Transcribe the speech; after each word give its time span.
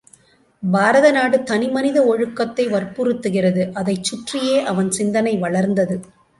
பாரத 0.63 1.11
நாடு 1.11 1.43
தனி 1.43 1.67
மனித 1.67 1.97
ஒழுக்கத்தை 2.05 2.67
வற்புறுத்துகிறது 2.67 3.71
அதைச் 3.73 4.03
சுற்றியே 4.03 4.59
அவன் 4.63 4.91
சிந்தனை 4.91 5.37
வளர்ந்தது. 5.37 5.97